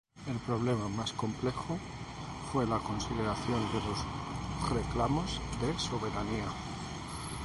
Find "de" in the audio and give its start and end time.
3.67-3.79, 5.61-5.77